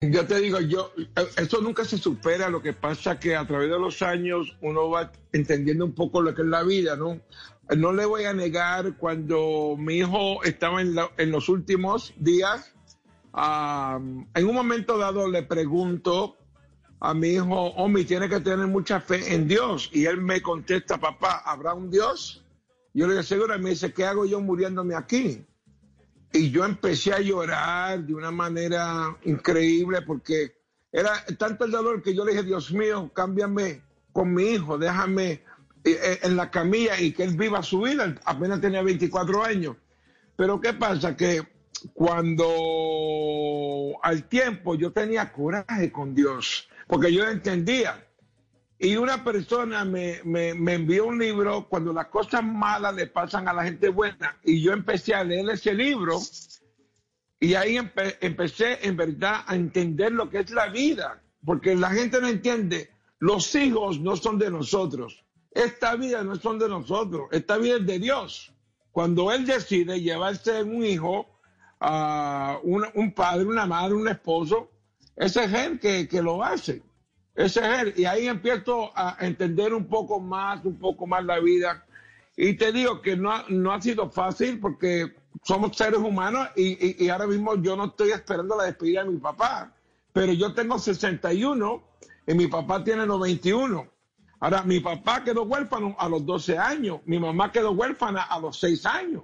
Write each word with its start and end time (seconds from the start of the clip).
Yo 0.00 0.24
te 0.28 0.38
digo, 0.38 0.60
yo, 0.60 0.92
esto 1.36 1.60
nunca 1.60 1.84
se 1.84 1.98
supera, 1.98 2.48
lo 2.48 2.62
que 2.62 2.72
pasa 2.72 3.18
que 3.18 3.34
a 3.34 3.44
través 3.48 3.68
de 3.68 3.80
los 3.80 4.00
años 4.00 4.56
uno 4.60 4.88
va 4.90 5.10
entendiendo 5.32 5.84
un 5.84 5.92
poco 5.92 6.22
lo 6.22 6.36
que 6.36 6.42
es 6.42 6.48
la 6.48 6.62
vida, 6.62 6.94
¿no? 6.94 7.20
No 7.76 7.92
le 7.92 8.04
voy 8.04 8.22
a 8.24 8.32
negar 8.32 8.96
cuando 8.96 9.74
mi 9.76 9.96
hijo 9.96 10.44
estaba 10.44 10.80
en, 10.82 10.94
en 11.16 11.30
los 11.32 11.48
últimos 11.48 12.14
días, 12.16 12.72
en 13.34 14.46
un 14.46 14.54
momento 14.54 14.98
dado 14.98 15.26
le 15.28 15.42
pregunto 15.42 16.36
a 17.00 17.12
mi 17.12 17.30
hijo, 17.30 17.60
Omi, 17.72 18.04
tiene 18.04 18.28
que 18.28 18.38
tener 18.38 18.68
mucha 18.68 19.00
fe 19.00 19.34
en 19.34 19.48
Dios. 19.48 19.90
Y 19.92 20.06
él 20.06 20.20
me 20.20 20.40
contesta, 20.40 20.98
papá, 20.98 21.42
¿habrá 21.44 21.74
un 21.74 21.90
Dios? 21.90 22.44
Yo 22.94 23.06
le 23.06 23.14
digo, 23.14 23.24
seguro, 23.24 23.58
me 23.58 23.70
dice, 23.70 23.92
¿qué 23.92 24.04
hago 24.04 24.24
yo 24.26 24.40
muriéndome 24.40 24.94
aquí? 24.94 25.44
Y 26.32 26.50
yo 26.50 26.64
empecé 26.64 27.12
a 27.12 27.20
llorar 27.20 28.00
de 28.00 28.14
una 28.14 28.30
manera 28.30 29.16
increíble 29.24 30.02
porque 30.02 30.54
era 30.92 31.24
tanto 31.38 31.64
el 31.64 31.70
dolor 31.70 32.02
que 32.02 32.14
yo 32.14 32.24
le 32.24 32.32
dije, 32.32 32.44
Dios 32.44 32.72
mío, 32.72 33.10
cámbiame 33.14 33.82
con 34.12 34.32
mi 34.32 34.44
hijo, 34.50 34.78
déjame 34.78 35.30
eh, 35.30 35.42
eh, 35.84 36.18
en 36.22 36.36
la 36.36 36.50
camilla 36.50 37.00
y 37.00 37.12
que 37.12 37.24
él 37.24 37.36
viva 37.36 37.62
su 37.62 37.82
vida. 37.82 38.14
Apenas 38.24 38.60
tenía 38.60 38.82
24 38.82 39.44
años. 39.44 39.76
Pero 40.36 40.60
¿qué 40.60 40.72
pasa? 40.72 41.16
Que 41.16 41.46
cuando 41.94 42.46
al 44.02 44.24
tiempo 44.28 44.74
yo 44.74 44.92
tenía 44.92 45.32
coraje 45.32 45.92
con 45.92 46.14
Dios, 46.14 46.68
porque 46.86 47.12
yo 47.12 47.24
entendía. 47.28 48.04
Y 48.80 48.96
una 48.96 49.24
persona 49.24 49.84
me, 49.84 50.20
envió 50.20 51.06
un 51.06 51.18
libro 51.18 51.66
cuando 51.68 51.92
las 51.92 52.06
cosas 52.06 52.44
malas 52.44 52.94
le 52.94 53.08
pasan 53.08 53.48
a 53.48 53.52
la 53.52 53.64
gente 53.64 53.88
buena. 53.88 54.38
Y 54.44 54.60
yo 54.62 54.72
empecé 54.72 55.14
a 55.14 55.24
leer 55.24 55.50
ese 55.50 55.74
libro 55.74 56.20
y 57.40 57.54
ahí 57.54 57.76
empecé 57.76 58.86
en 58.86 58.96
verdad 58.96 59.42
a 59.46 59.56
entender 59.56 60.12
lo 60.12 60.30
que 60.30 60.38
es 60.40 60.50
la 60.50 60.68
vida. 60.68 61.20
Porque 61.44 61.74
la 61.74 61.90
gente 61.90 62.20
no 62.20 62.28
entiende, 62.28 62.90
los 63.18 63.52
hijos 63.56 63.98
no 63.98 64.16
son 64.16 64.38
de 64.38 64.50
nosotros. 64.50 65.24
Esta 65.50 65.96
vida 65.96 66.22
no 66.22 66.36
son 66.36 66.58
de 66.58 66.68
nosotros, 66.68 67.28
esta 67.32 67.58
vida 67.58 67.78
es 67.78 67.86
de 67.86 67.98
Dios. 67.98 68.52
Cuando 68.92 69.32
Él 69.32 69.44
decide 69.44 70.00
llevarse 70.00 70.62
un 70.62 70.84
hijo, 70.84 71.26
a 71.80 72.58
un, 72.62 73.12
padre, 73.12 73.44
una 73.44 73.66
madre, 73.66 73.94
un 73.94 74.08
esposo, 74.08 74.70
ese 75.16 75.44
es 75.44 75.54
él 75.54 75.78
que 75.80 76.22
lo 76.22 76.42
hace. 76.42 76.82
Ese 77.38 77.60
es 77.60 77.78
él. 77.82 77.94
Y 77.96 78.04
ahí 78.04 78.26
empiezo 78.26 78.90
a 78.96 79.16
entender 79.20 79.72
un 79.72 79.86
poco 79.86 80.18
más, 80.18 80.64
un 80.64 80.76
poco 80.76 81.06
más 81.06 81.24
la 81.24 81.38
vida. 81.38 81.86
Y 82.36 82.54
te 82.54 82.72
digo 82.72 83.00
que 83.00 83.16
no, 83.16 83.32
no 83.48 83.72
ha 83.72 83.80
sido 83.80 84.10
fácil 84.10 84.58
porque 84.58 85.14
somos 85.44 85.76
seres 85.76 86.00
humanos 86.00 86.48
y, 86.56 87.04
y, 87.04 87.08
ahora 87.08 87.28
mismo 87.28 87.54
yo 87.62 87.76
no 87.76 87.86
estoy 87.86 88.10
esperando 88.10 88.56
la 88.56 88.64
despedida 88.64 89.04
de 89.04 89.10
mi 89.10 89.18
papá. 89.18 89.72
Pero 90.12 90.32
yo 90.32 90.52
tengo 90.52 90.80
61 90.80 91.82
y 92.26 92.34
mi 92.34 92.48
papá 92.48 92.82
tiene 92.82 93.06
91. 93.06 93.86
Ahora, 94.40 94.64
mi 94.64 94.80
papá 94.80 95.22
quedó 95.22 95.44
huérfano 95.44 95.94
a 95.96 96.08
los 96.08 96.26
12 96.26 96.58
años, 96.58 97.00
mi 97.06 97.20
mamá 97.20 97.52
quedó 97.52 97.70
huérfana 97.70 98.22
a 98.22 98.40
los 98.40 98.58
6 98.58 98.84
años. 98.84 99.22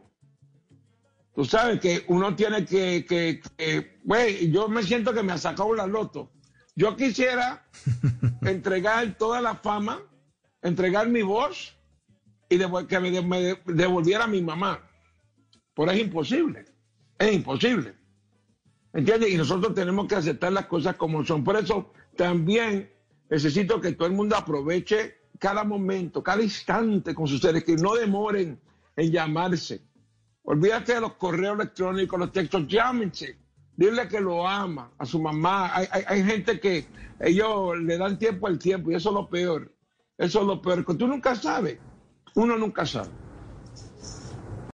Tú 1.34 1.44
sabes 1.44 1.80
que 1.80 2.04
uno 2.06 2.36
tiene 2.36 2.64
que, 2.64 3.04
que, 3.08 3.98
güey, 4.04 4.52
yo 4.52 4.68
me 4.68 4.84
siento 4.84 5.12
que 5.12 5.24
me 5.24 5.32
ha 5.32 5.38
sacado 5.38 5.74
la 5.74 5.86
loto. 5.86 6.30
Yo 6.76 6.96
quisiera 6.96 7.66
entregar 8.42 9.16
toda 9.16 9.40
la 9.40 9.54
fama, 9.54 10.02
entregar 10.62 11.08
mi 11.08 11.22
voz 11.22 11.76
y 12.48 12.58
que 12.58 13.00
me, 13.00 13.58
devolviera 13.66 14.24
a 14.24 14.28
mi 14.28 14.42
mamá. 14.42 14.80
Pero 15.74 15.90
es 15.90 16.00
imposible, 16.00 16.64
es 17.18 17.32
imposible. 17.32 17.94
¿Entiendes? 18.92 19.30
Y 19.30 19.36
nosotros 19.36 19.74
tenemos 19.74 20.06
que 20.06 20.14
aceptar 20.14 20.52
las 20.52 20.66
cosas 20.66 20.96
como 20.96 21.24
son. 21.24 21.42
Por 21.42 21.56
eso 21.56 21.92
también 22.16 22.92
necesito 23.28 23.80
que 23.80 23.92
todo 23.92 24.06
el 24.06 24.14
mundo 24.14 24.36
aproveche 24.36 25.16
cada 25.38 25.64
momento, 25.64 26.22
cada 26.22 26.42
instante 26.42 27.14
con 27.14 27.26
sus 27.26 27.40
seres, 27.40 27.64
que 27.64 27.74
no 27.76 27.94
demoren 27.94 28.60
en 28.96 29.10
llamarse 29.10 29.82
Olvídate 30.46 30.94
de 30.94 31.00
los 31.00 31.14
correos 31.14 31.54
electrónicos, 31.54 32.18
los 32.18 32.30
textos, 32.30 32.66
llámense. 32.66 33.38
Dile 33.76 34.08
que 34.08 34.20
lo 34.20 34.46
ama 34.46 34.90
a 34.98 35.06
su 35.06 35.20
mamá. 35.20 35.72
Hay, 35.74 36.24
gente 36.24 36.60
que 36.60 36.86
ellos 37.20 37.76
le 37.78 37.98
dan 37.98 38.18
tiempo 38.18 38.46
al 38.46 38.58
tiempo 38.58 38.90
y 38.90 38.94
eso 38.94 39.10
es 39.10 39.14
lo 39.14 39.28
peor. 39.28 39.72
Eso 40.16 40.40
es 40.40 40.46
lo 40.46 40.62
peor. 40.62 40.84
Tú 40.84 41.06
nunca 41.06 41.34
sabes. 41.34 41.78
Uno 42.34 42.56
nunca 42.56 42.86
sabe. 42.86 43.10